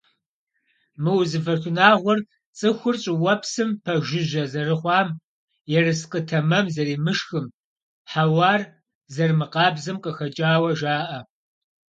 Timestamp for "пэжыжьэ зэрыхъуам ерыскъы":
3.83-6.19